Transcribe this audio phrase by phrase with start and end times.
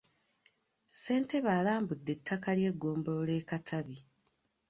[0.93, 3.97] Ssentebe alambudde ettaka ly'eggombolola e Katabi.